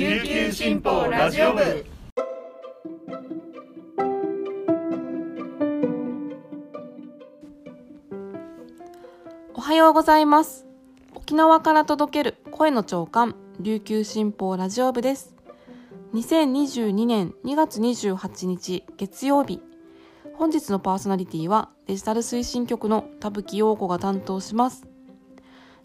[0.00, 1.84] 琉球新報ラジオ部。
[9.52, 10.64] おはようございます。
[11.14, 15.34] 沖縄から届ける声の長官琉球新報ラジオ部です。
[16.14, 19.60] 2022年2月28日月曜日。
[20.32, 24.86] 本日のパーソナリティはデジタル推進局の田吹陽子が担当します。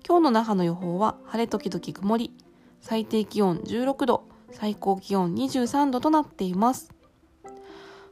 [0.08, 2.45] 今日の那覇の予報は晴れ時々曇り。
[2.88, 6.94] 最低気温16度最高気温23度となっています。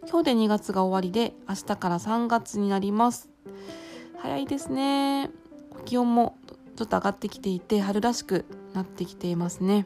[0.09, 3.29] 今日で2月が終わりで明日から3月になります。
[4.17, 5.29] 早いですね。
[5.85, 6.37] 気温も
[6.75, 9.85] ちょっと上がってきていて春らしくなってきていますね。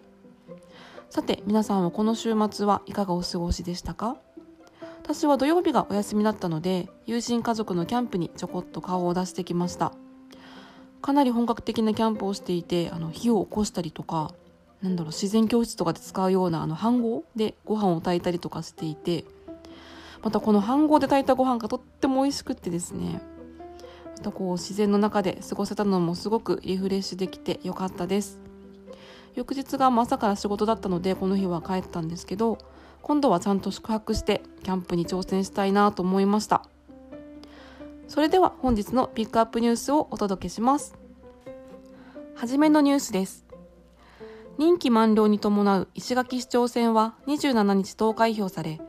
[1.09, 4.15] さて皆さんはこの週末はいかがお過ごしでしたか？
[5.03, 9.91] 私は土曜日がお休みだったので友人家族のキャンプにちょこっと顔を出してきました。
[11.01, 14.33] かなり本格的なキャンプをしていてあの火を起こしたりとか
[14.81, 19.25] なんだろう自然教室とかで使うようなあの飯盒でご飯を炊いたりとかしていて
[20.23, 23.21] またこの飯盒で炊いたご飯がとっても美味しくってですね
[24.17, 28.39] またこう自然の中で過ごせたのもすごくリフレッシュできてよかったです。
[29.35, 32.57] 翌日が朝から仕事だったのでこの日は帰ったんですけど
[33.03, 36.63] 今度はちゃんと宿泊してキャンプに挑戦したいなと思いました。
[38.07, 40.95] それでは本日のピックアップニュースをお届けします。
[42.35, 43.46] はじめのニュースです。
[44.57, 48.79] 任期満了に伴う石垣市長選は27日投開票され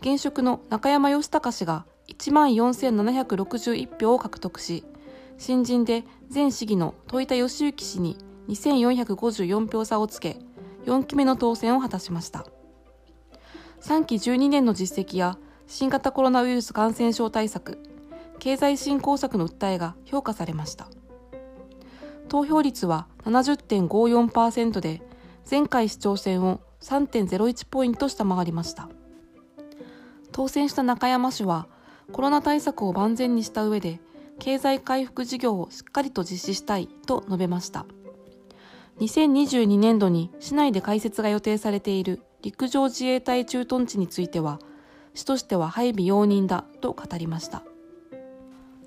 [0.00, 4.84] 現職の中山義隆氏が1万4761票を獲得し
[5.38, 8.16] 新人で前市議の戸板義行氏に
[8.48, 10.36] 2454票差をつけ
[10.86, 12.44] 4期目の当選を果たしました。
[13.82, 17.78] 3期12年の実績や新型コロナウイルス感染症対策
[18.38, 20.88] 経済振興策の訴えが評価されました。
[22.28, 25.02] 投票率は70.54%で
[25.50, 28.88] 前回市長選を3.01ポイント下回りました。
[30.32, 31.66] 当選した中山氏は
[32.12, 34.00] コロナ対策を万全にした上で
[34.38, 37.86] 経済回復事業をしっかりと実施したいと述べました。
[39.00, 44.58] 2022年度に市内で開設が予定されている陸上自衛隊駐屯地については
[45.14, 47.62] 市としては配備容認だと語りました。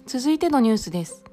[0.06, 1.25] 続いてのニュースです。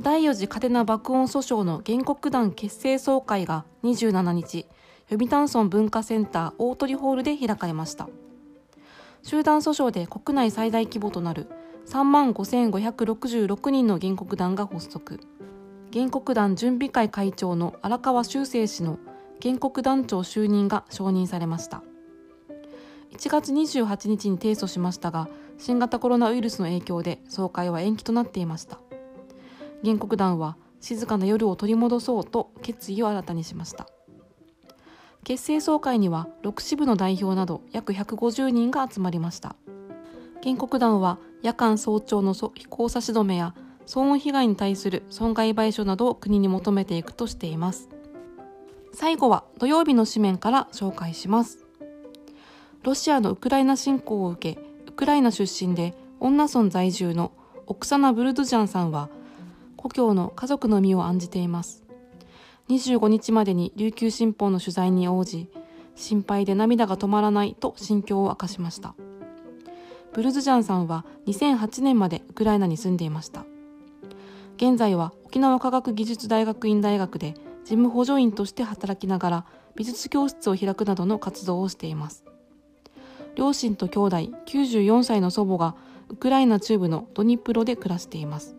[0.00, 4.66] 第4次嘉手納爆音訴訟の原告団結成総会が27日
[5.08, 8.08] 予備炭村文化センター大鳥ホールで開かれました。
[9.24, 11.48] 集団訴訟で国内最大規模となる
[11.86, 15.18] 3万5566人の原告団が発足。
[15.92, 19.00] 原告団準備会会長の荒川修正氏の
[19.42, 21.82] 原告団長就任が承認されました。
[23.10, 28.78] 1月28日に提訴しましたが新型コロナウイルスの影響で総会は延期となっていました。
[29.84, 33.88] 原告団は静かな夜を取り戻そうと決意を新たにしました。
[35.24, 39.56] 結成総会には6支部の代表など約150人が集まりました。
[40.42, 43.54] 原告団は夜間早朝の交差し止めや
[43.86, 47.88] 騒音被害に対する損害賠償などを国に求めていくとしています。
[48.92, 51.64] 最後は土曜日の紙面から紹介します。
[52.82, 57.32] ロシアのウクライナ侵攻を受けウクライナ出身で女村在住の
[57.66, 59.08] オクサナ・ブルドジャンさんは
[59.78, 61.84] 故郷の家族の身を案じています。
[62.68, 65.48] 25日までに琉球新報の取材に応じ
[65.94, 68.94] 心配で涙が止まらないと心境を明かしました。
[70.12, 73.46] ブルズジャンさんは2008年までウクライナに住んでいました。
[74.56, 77.34] 現在は沖縄科学技術大学院大学で
[77.64, 79.46] 事務補助員として働きながら
[79.76, 82.24] 美術教室を開くなどの活動をしています。
[83.36, 85.76] 両親と兄弟94歳の祖母が
[86.08, 88.56] ウクライナ中部のドニプロで暮らしています。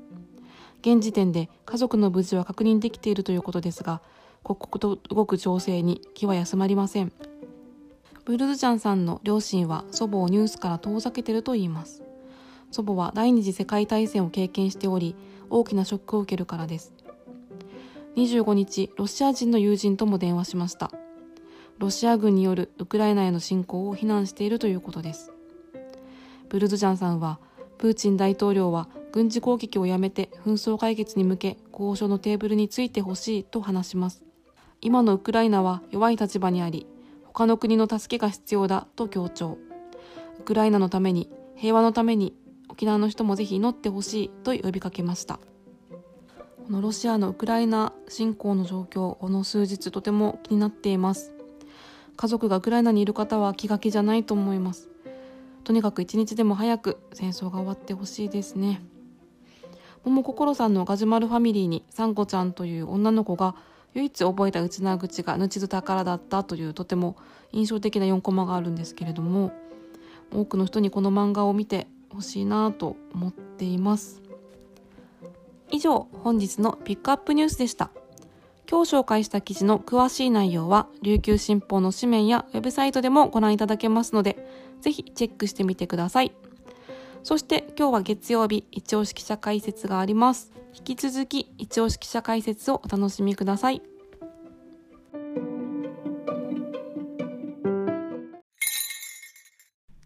[0.81, 4.01] 現時点で家族の無事は確認できているということですが
[4.44, 7.12] 刻々と動く情勢に気は休まりません。
[8.25, 12.03] ブルズジャンさんの両親は祖母をニュースから遠ざけているといいます。
[12.72, 15.16] 祖母は第二次世界大戦を経験しており
[15.50, 16.94] 大きなショックを受けるからです。
[18.16, 20.91] 25日ロシア人の友人とも電話しました。
[21.79, 25.31] ロシア軍によるウクライナへの侵攻を非難しているということです。
[26.49, 27.40] ブルズジャンさんは
[27.78, 34.23] プーチン大統領は軍事攻撃をやめて紛争解決に向け交渉のテーブルについてほしいと話します。
[34.82, 36.88] 今のウクライナは弱い立場にあり
[37.26, 39.58] 他の国の助けが必要だと強調。
[40.40, 42.34] ウクライナのために平和のために
[42.70, 45.40] 沖縄の人もぜひ祈ってほしいと呼びかけました。
[46.66, 51.34] このロシアのウクライナ侵攻の状況この数日とても気になっています。
[52.16, 54.90] 家族がウクライナにいる方は気が気じゃないと思います。
[55.64, 58.82] とにかく一日でも早く戦争が終わってほしいですね。
[60.03, 63.55] 桃心さんのガジュマルファミリーにサンコちゃんという女の子が
[63.93, 67.16] 唯一覚えた内縄口がぬちず宝だったというとても
[67.51, 69.51] 印象的な4コマがあるんですけれども
[70.31, 74.22] 多くの人にこの漫画を見てほしいなと思っています。
[75.72, 77.91] 以上本日のピックアップニュースでした。
[78.69, 84.37] 今日紹介した記事の詳しい内容は琉球新報の紙面やウェブサイトでもご覧いただけますので
[84.81, 86.31] ぜひチェックしてみてください。
[87.29, 90.52] そして今日は月曜日一押し記者解説があります。
[90.73, 93.84] 引き続き一押し記者解説をお楽しみください。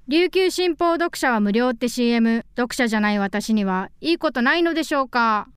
[0.10, 5.48] 琉球新報読者は無料って CM 読者じゃない私にはいいことないのでしょうか？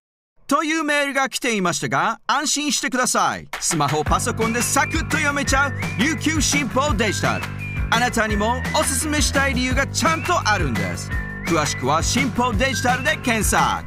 [0.47, 3.49] というメールが来ていましたが安心してください。
[3.59, 7.45] スマホパソコンでサクッと読めちゃう琉球新報デジタル。
[7.91, 11.11] あなたにもおすすめしたい理由がちゃんとあるんです
[11.47, 13.87] 詳しくは新報デジタルで検索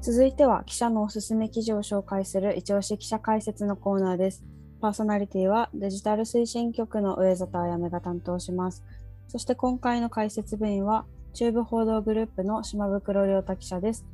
[0.00, 4.44] 続いては記者のおすすめ記事を紹介する一押し記者解説のコーナーです。
[4.80, 8.84] パーソナリティはデジタル推進局の上里あやめが担当します。
[9.26, 14.06] そして今回の解説部員は中部報道グループの島袋亮太記者です。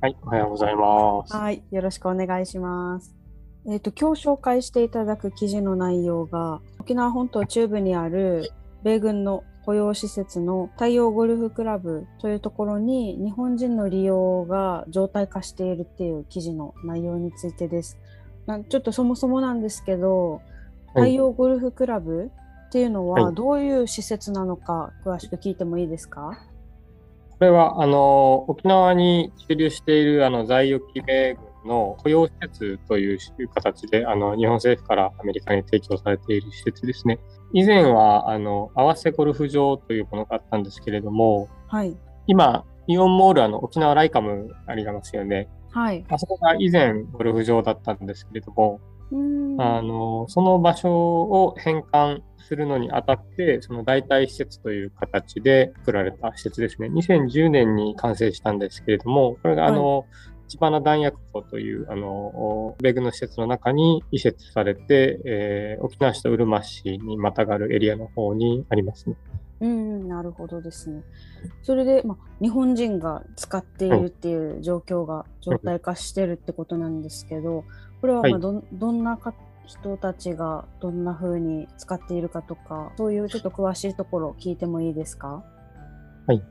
[0.00, 1.36] はい、おはようございます。
[1.36, 3.21] はい、よろしくお願いします。
[3.64, 8.50] えっ、ー、と今日紹介していただく記事の内容が沖縄本島中部にある
[8.82, 17.98] 米軍の雇用施設の太陽ゴルフクラブというところに日本人の利用が常態化しているっていう記事の内容についてです。
[18.68, 20.42] ちょっとそもそもなんですけど
[20.88, 22.32] 太陽ゴルフクラブ
[22.66, 26.40] っていうのはどういう施設なのか詳しく聞いてもいいですか、
[27.30, 33.18] これはあの沖縄に駐留しているあの在沖米軍の雇用施設という
[33.54, 37.18] 形であの日本政府からアメリカに提供されている施設ですね。
[37.52, 45.48] 以前はあの合わせゴルフ場というものがあったんですけれども、はい、今、イオンモールあの沖縄ライカムありますよね。
[45.70, 48.80] はい、あそこが以前ゴルフ場だったんですけれども、
[49.58, 56.88] あのその場所を返還するのにあたって、その代替施設という形で作られた施設ですね。
[56.88, 60.08] 2010年に完成したんですけれども、これがあの、はい
[60.48, 69.16] 千葉弾薬庫というあの米軍の施設の中に移設されて、えー、沖縄市とうるま市にまたがるエリアの方にありますね。
[69.60, 71.02] うん、なるほどですね。
[71.62, 77.64] それで、ま、日本人が使っているっていう状況が状態化してるってことなんですけど、
[78.00, 79.34] これはまど,、どんなか
[79.64, 85.44] 人たちがどんな風に使っているかとか、そういうちょっと詳しいところ聞いてもいいですか？
[86.26, 86.42] はい。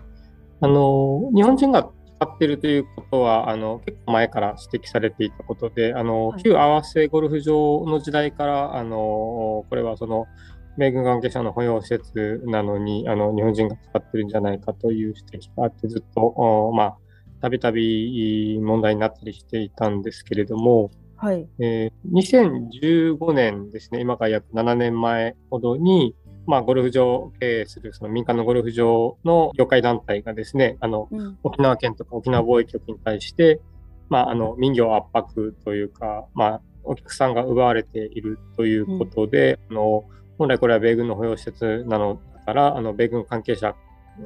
[0.61, 1.89] あの、日本人が
[2.25, 10.27] っているということはあの結構前から指摘されていたことで、あの、はい、旧合わせゴルフ場の時代からあのこれはその
[10.77, 16.97] 米軍関係者の保養施設なのにあの日本人が使ってるんじゃないかという指摘があってずっとまあ
[17.41, 21.47] たびたび問題になったりしていたんですけれども、はい。
[21.59, 26.15] えー、2015年ですね今から約7年前ほどに
[26.47, 33.61] まあ、ゴルフ場を経営するその民間のゴルフ場の業界団体がですね、あの、うん、沖縄県とか沖縄貿易局に対して、
[34.09, 40.05] まあ、あの、民業圧迫というか、まあ、お客さんが奪われているということで、うん、あの、
[40.37, 43.75] 本来これは米軍の保養施設なのだから、あの、米軍関係者、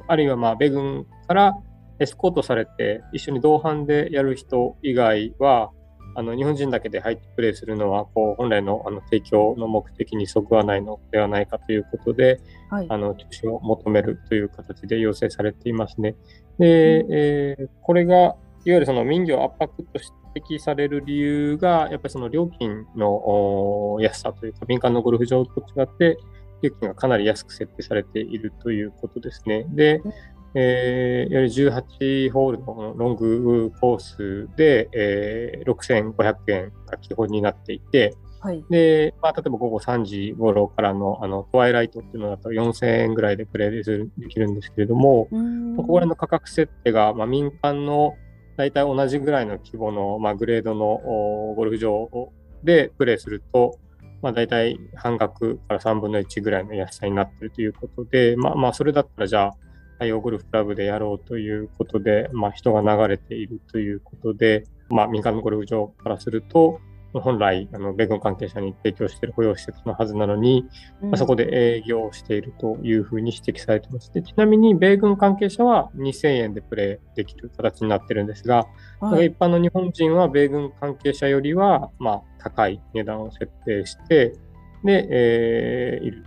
[0.08, 1.54] あるいはまあ、米軍から
[1.98, 5.70] エスコートされて一緒に同伴でやる人以外は、
[6.16, 16.14] あの日本人だけで入ってプレーするのはこう本来のあの提供の目的にそぐわないのではないかということで、はい、あの中止を求めるという形で要請されていますね。
[16.58, 20.00] で、うん、えー、これがいわゆるその民業圧迫と
[20.34, 26.18] 指摘される理由が、やっぱりその料金の安さというか、民間のゴルフ場と違って、
[26.62, 29.66] 料金がかなり安く設定されているということですね。
[29.70, 30.02] で、
[30.58, 45.28] えー、より18ホールのロングコースで、えー、6500円が基本になっていて、はい、で、まあ、例えば午後3時頃からのあのトワイライトっていうのだと4000円ぐらいでプレイできるんですけれども、
[45.76, 48.14] ここらの価格設定が、まあ、民間の
[48.56, 52.08] 大体同じぐらいの規模の、まあ、グレードのゴルフ場
[52.64, 53.78] でプレイすると、
[54.22, 59.65] まあ、大体半額から3分の1ぐらいの安さになっているということで、まあ、まあそれだったらじゃあ
[59.96, 66.80] 太陽ゴルフクラブでやろうということで、まあ、人が流れているということで、まあ、民間のゴルフ場からすると、
[67.20, 70.66] 本来、あの米軍関係者に提供している保養施設のはずなのに、
[71.12, 74.12] あ、そこで営業しているというふうに指摘されています。
[74.12, 78.66] でちなみに、米軍関係者は2000円でプレーできる形になっているんですが、
[79.00, 84.34] はい、一般の日本人は米軍関係者よりは、まあ、高い値段を設定して、
[84.86, 86.22] で、えー、いる。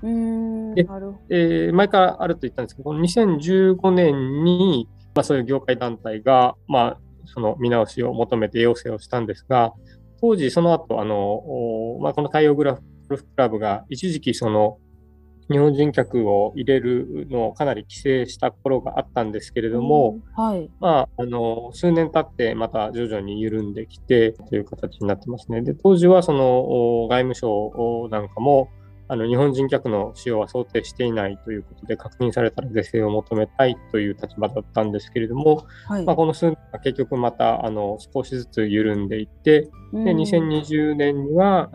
[0.75, 0.87] で、
[1.29, 9.73] えー、前からあると言ったんですけど、この2015年にまあ、そういう業界団体が、まあ、その見直しを求めて要請をしたんですが、
[10.21, 12.81] 当時その後、あの、まあ、この太陽グラフ
[13.17, 14.77] クラブが一時期その
[15.49, 20.69] 日本人客を入れるのをかなり規制した頃があったんですけれども、うん、はい。
[20.79, 25.61] まあ、あの、数年経ってまた徐々に緩んできてという形になってますね。
[25.61, 28.69] で、当時はその外務省なんかも、
[29.11, 41.69] あの日本人客の使用は想定していないということで確認されたら是正を求めたいという立場だったんですけれども、はい、まあ、この数年は結局またあの少しずつ緩んでいって、うん、で2020年には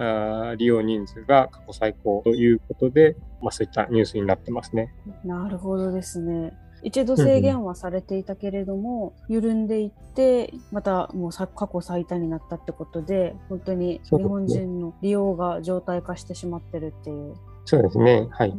[0.50, 4.94] あ利用人数が過去最高ということで、まあ、そういったニュースになってますね。
[5.24, 6.52] なるほどですね。
[6.84, 17.34] 一度制限はされていたけれども、うん、緩んでいってまたもう過去最多になったってことで本当に日本人の利用が常態化してしまってるっていう。
[17.64, 18.28] そうですね。
[18.30, 18.54] はい、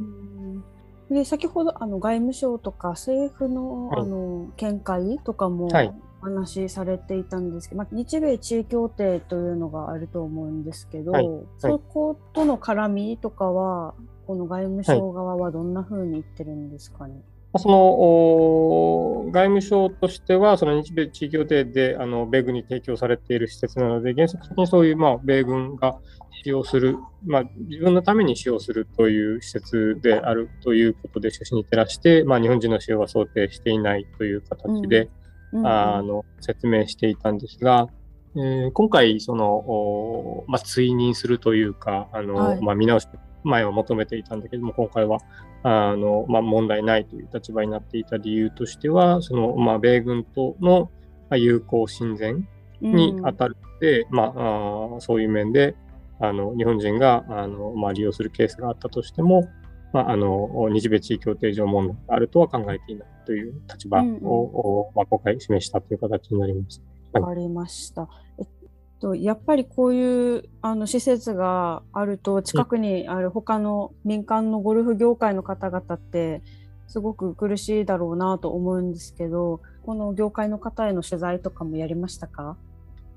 [1.11, 5.93] で先ほどあの外務省とか政府の,、あの見解とかも、はい。
[6.21, 11.27] お話しされていたんですけど、まあ、日米地位協定というのがあると思うんですけど、はい。
[11.27, 13.93] はい、そことの絡みとかは
[14.25, 17.21] この外務省側はどんなふうに言ってるんですかね？
[17.59, 25.97] その外務省としては、その日米地域協定であの米軍に提供されている施設なので、原則的にそういう、まあ、米軍が
[26.43, 35.09] 使用する、まあ、自分のために使用するという施設であるということで趣旨に照らして、まあ、日本人の使用は想定していないという形で、
[35.53, 37.87] うん、あの説明していたんですが、
[38.35, 43.07] えー、今回その、まあ、追認するというか、あの、はい、まあ、見直し
[43.45, 45.19] 前は求めていたんだけども、今回は
[45.63, 50.89] あの、まあ、問題ないという立場になっていた理由としては、そのまあ、米軍との
[51.31, 52.47] 友好親善
[52.81, 55.75] に当たるので、うん、まあ、あそういう面で
[56.19, 59.47] あの日本人があの、まあ、利用するケースがあったとしても、
[59.93, 66.81] まあ、あの日米地位協定上問題があるとは考えていないという立場を、うんうん、まあ、今回示したという形になります。
[67.13, 68.07] わかりました。
[68.37, 68.47] えっ
[68.99, 76.41] と、やっぱりこういうあの施設があると近くにある他の民間のゴルフ業界の方々って
[76.87, 82.57] すごく苦しいだろうなと思うんですけどこの業界の方への取材とかもやりましたか？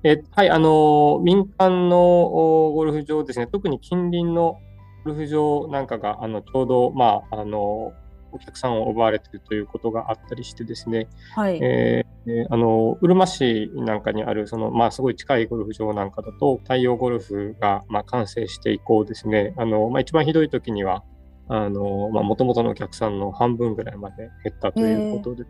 [0.03, 4.59] えはい、あの民間のゴルフ場ですね、特に近隣の
[5.05, 7.93] ゴルフ場なんかがあのちょうど、まあ、あの
[8.31, 11.59] お客さんを奪われているということがあったりしてですね、はい。
[11.61, 19.53] えー、あのうるま市なんかにあるその、まあ、すごい近いゴルフ場なんかだと太陽ゴルフが、まあ、完成して以降ですね。
[19.57, 21.03] あの、まあ、一番ひどい時には
[21.47, 25.49] もともとのお客さんの半分ぐらいまで減ったということで、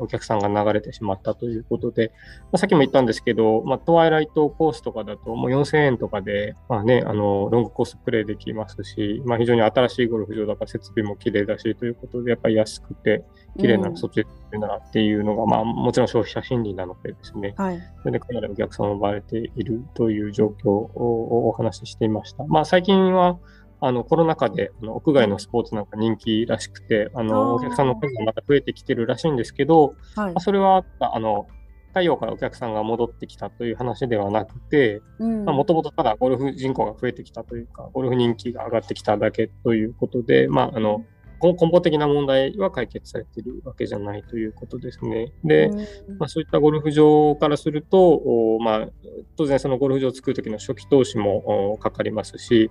[0.00, 2.12] お客さんが流れてしまったということで、
[2.44, 13.24] まあ、さっきも言ったんですけど、まあ、トワイライトコースとかだともう4000円とかで、まあね、あのロングコースプレイできますし、まあ、非常に新しいゴルフ場だから設備も綺麗だしということで、やっぱり安くて
[13.58, 14.10] 綺麗なそっ
[14.58, 22.44] ならっていうのが、うん、まあ、もちろん消費者心理なのでですね、はい、それでかなりお客さんを奪われているという状況をお話ししていました。
[22.44, 23.38] まあ、最近は
[23.80, 31.46] あのコロナ禍であの屋外のスポーツなんか人気らしくて、あのお客さんの数がまた増えてきてるらしいんですけど、はい、それはあの
[31.88, 41.04] 太陽からお客さんが戻ってきたという話ではなくて、もともとただゴルフ人口が増えてきたというか、ゴルフ人気が上がってきただけということで、まあ、あの
[41.42, 45.32] 根本的な問題は解決されているわけじゃないということですね。
[45.42, 45.70] で、
[46.18, 48.88] まあ、そういったゴルフ場からすると、まあ、
[49.36, 52.70] 当然そのゴルフ場を作る時の初期投資もかかりますし、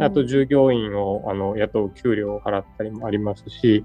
[0.00, 3.84] あと従業員をあの雇う給料を払ったりもありますし、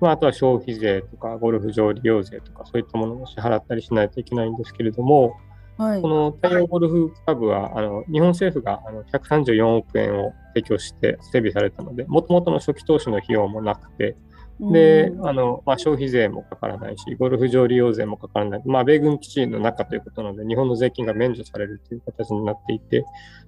[0.00, 5.36] まあ、あとは消費税とかゴルフ場利用税とかそういったものを支払ったりしないといけないんですけれども、
[5.80, 14.14] はい、この太陽ゴルフクラブはあの日本政府があの134億円を提供して整備されたので、もともとの初期投資の費用もなくて、
[14.60, 18.62] で、あの、まあ、消費税もかからないし、ゴルフ場利用税もかからない。
[18.66, 23.06] まあ、米軍基地の中ということなので、日本の税金が免除されるという形になっていて、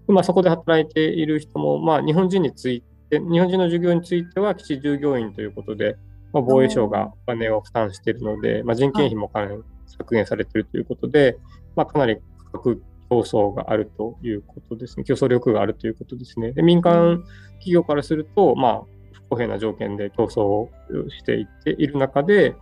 [0.09, 5.97] まあ、そこで働いている人も、まあ、日本人について、日本人の従業員については基地従業員ということで、
[6.33, 11.37] まあ、防衛省がお金を負担しているので、まあ、人件費もかなり削減されているということで、
[11.77, 15.05] まあ、かなり価格競争があるということですね。
[15.05, 16.53] 競争力があるということですね。
[16.53, 17.23] で民間
[17.55, 20.71] 企業からすると、まあ、不公平な条件で競争を
[21.11, 22.55] していっている中で、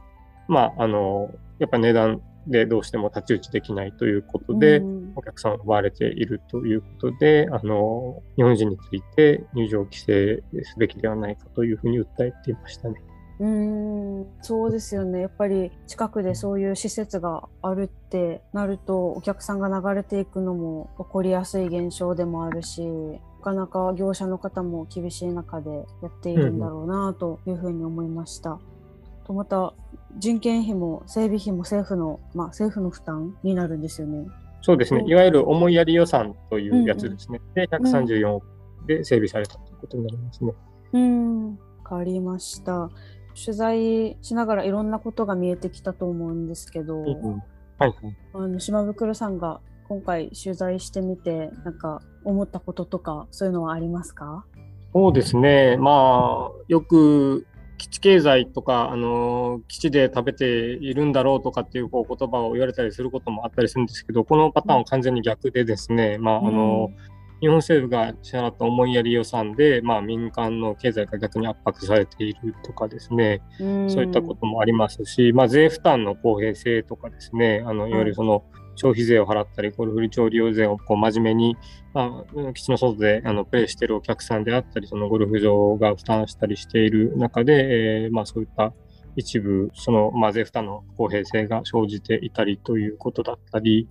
[0.48, 4.82] まあ、あの、やっぱ値段でどうしても太刀打ちできないということで、
[5.14, 13.00] お客さんを奪われているということで、あの、日本人について入場規制すべきではないかというふうに訴えていましたね。
[13.40, 25.70] うんそうですよねやっぱり近くでそういう施設があるってなるとお客さんが流れていくのも起こりやすい現象でもあるしなかなか業者の方も厳しい中で
[26.02, 28.60] やっているんだろうなというふうに思いました。
[29.24, 29.72] とまた
[30.18, 34.26] 人件費も整備費も政府の、まあ、政府の負担になるんですよね。
[34.60, 37.40] そうですね、いわゆる思いやり予算というやつですね。
[37.56, 38.46] うんうん、で、134億
[38.86, 40.52] で整備されたということになりますね。
[40.92, 42.90] うん、わかりました。
[43.34, 47.42] 取材しながらいろんなことが見えてきたと思うんですけど、うんうん、
[47.78, 47.94] はい、
[48.34, 54.44] あの島袋さんが今回取材してみてなんか思ったこととかそういうのはありますか？
[54.92, 55.76] そうですね。
[55.76, 57.46] まあよく
[57.78, 66.90] 基地経済とか、あの基地で食べているんだろうとかっていうこう言葉を言われたりすることもあったりするんですけど、このパターンは完全に逆でですね、まああの、
[67.40, 77.92] 日本政府が支払った思いやり予算で、まあ、民間の経済が逆に圧迫されているとかですね、そういったこともありますし、まあ、税負担の公平性とかですね、あのい。
[77.92, 78.44] わゆるその、
[78.76, 81.56] 消費税を払ったり、ゴルフ利用税をこう真面目に、
[81.92, 88.72] まあ、基地の外であのプレイしているお客さんであったり、そのゴルフ場が負担したりしている中で、えー、まあ、そういった
[89.16, 93.88] 一部、その、まあ、税負担の公平性が生じていたりということだったり、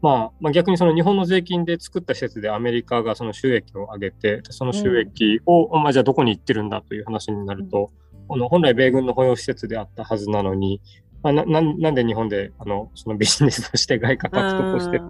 [0.00, 7.90] まあ、まあ、逆にその日本の税金で作った施設でアメリカがその収益を上げて、その収益を、うん、まあ、じゃあどこに行ってるんだという話になると、
[8.30, 10.80] うん、の本来米軍の保養施設であったはずなのに、
[11.22, 15.04] まあ、ななんで日本であのそのビジネスとして外貨獲得をして、そ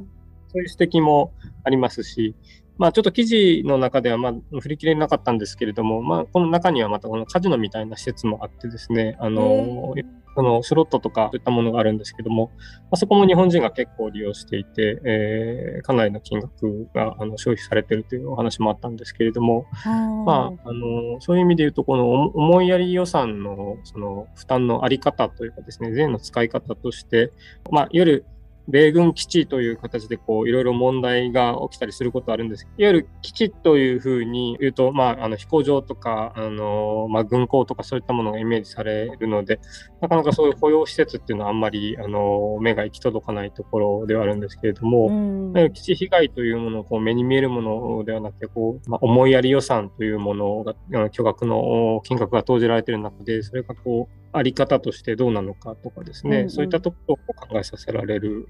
[0.55, 2.35] ういう指摘もありますし、
[2.79, 9.95] まあ、ちょっと記事の中では、まあ、振り切れなかったんですけれども、まあ、この中にはまたこのカジノみたいな施設もあってですね、あの、
[10.37, 19.67] そのスロットとかそういったものがあるんですけども、まあ、そこも日本人が結構利用していて、えー、かなりの金額があの消費されているというお話もあったんですけれども、
[20.25, 27.33] まあ、あのそういう意味で言うと、この思いやり予算のその負担のあり方というかですね、税の使い方として、
[27.73, 28.27] まあ、いわゆる
[28.69, 39.59] 米軍基地という形でこういろいろ問題が起きたりすることあるんですいわゆる基地というふうに言うと、まあ、あの飛行場とかあの、まあ、軍港とかそういったものがイメージされるので
[40.01, 58.47] なかなかそういう保養施設っていうのはあんまりあの目が行き届かないところではあるんですけれども、うん、基地被害というものをこう目に見えるものではなくてこう、まあ、思いやり予算というものが巨額の金額が投じられている中でそれがこうあり方としてどうなのかとかですね、うんうん、そういったところを考えさせられる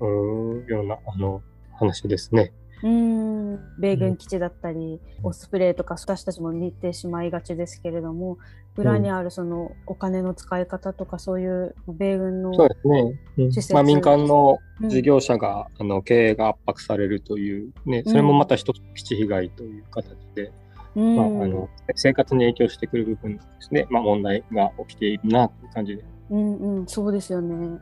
[0.68, 2.52] ようなあの話ですね。
[2.82, 3.58] うん。
[3.80, 8.38] 米軍基地だったり、うん、オスプレイとか私たちも見てしまいがちですけれども
[8.76, 20.52] 裏にあるそのお金の使い方とかそういう米軍のそうですね、うん、まあ、民間の事業者が、うん、あの経営が圧迫されるという、ね、それもまた一つ基地被害という形で、
[20.94, 26.04] まあ、あの生活に影響してくる部分ですね、まあ、問題が起きているなという感じで。
[26.30, 27.78] うんうん、そうですよね。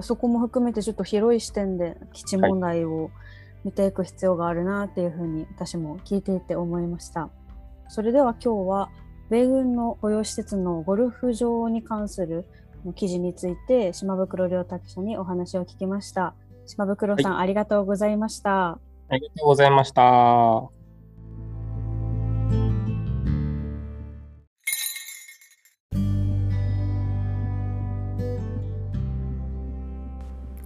[0.00, 3.10] そこも含めてちょっと広い視点で基地問題を
[3.64, 7.28] 見ていく必要があるなっていうふうに私も聞いていて思いました。
[7.88, 8.90] それでは今日は
[9.30, 12.46] 米軍の保養施設のゴルフ場に関する
[12.94, 16.34] 記事について島袋亮太記者にお話を聞きました。
[16.66, 18.78] 島袋さん、はい、ありがとうございました。
[19.08, 20.79] ありがとうございました。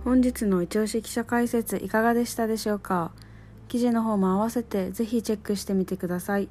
[0.04, 3.10] 本日の一押し記者解説いかがでしたでしょうか？
[3.68, 6.50] 記事の方も合わせてぜひチェックしてみてください。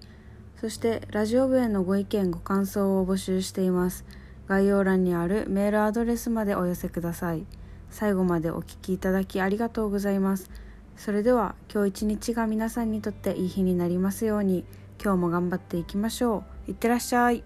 [0.59, 4.05] そしてラジオ部へのご意見ご感想を募集しています。
[4.47, 7.45] 概要欄にあるメールアドレスまでお寄せください。
[7.91, 10.49] 最後までお聴きいただきありがとうございます。
[10.97, 14.65] それでは今日一日が皆さんにとっていい日になりますように
[14.99, 16.71] 今日も頑張っていきましょう。
[16.71, 17.43] いってらっしゃい。